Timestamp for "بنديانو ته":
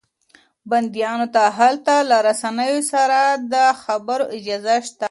0.69-1.43